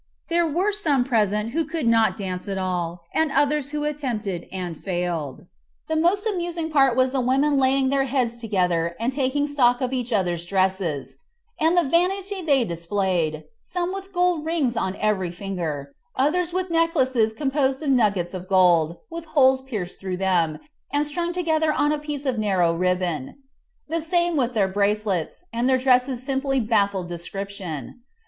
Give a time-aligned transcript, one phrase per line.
[0.29, 4.75] There were some present who could not dance at all, and others who attempted and
[4.83, 5.45] failed.
[5.89, 9.93] The most amusing part was the women laying their heads together and taking stock of
[9.93, 11.17] each other's dresses;
[11.59, 17.31] and the vanity they displayed some with gold rings on every finger, others with necklaces
[17.31, 20.57] composed of nuggets of gold, with holes pierced through them,
[20.89, 23.35] and strung together on a piece of narrow ribbon,
[23.87, 27.99] the same with their bracelets, and their dresses simply baffled description.